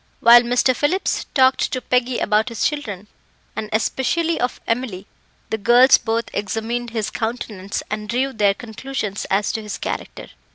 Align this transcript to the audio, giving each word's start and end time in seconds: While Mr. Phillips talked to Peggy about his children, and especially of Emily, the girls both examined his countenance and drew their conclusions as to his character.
While 0.19 0.41
Mr. 0.41 0.75
Phillips 0.75 1.27
talked 1.35 1.71
to 1.71 1.79
Peggy 1.79 2.17
about 2.17 2.49
his 2.49 2.67
children, 2.67 3.05
and 3.55 3.69
especially 3.71 4.39
of 4.41 4.59
Emily, 4.65 5.05
the 5.51 5.59
girls 5.59 5.99
both 5.99 6.25
examined 6.33 6.89
his 6.89 7.11
countenance 7.11 7.83
and 7.87 8.09
drew 8.09 8.33
their 8.33 8.55
conclusions 8.55 9.25
as 9.29 9.51
to 9.51 9.61
his 9.61 9.77
character. 9.77 10.29